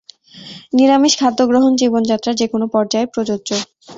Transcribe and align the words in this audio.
নিরামিষ 0.73 1.13
খাদ্য 1.19 1.39
গ্রহণ 1.49 1.71
জীবন 1.81 2.01
যাত্রার 2.11 2.39
যেকোনো 2.41 2.65
পর্যায়ে 2.73 3.11
প্রযোজ্য। 3.13 3.49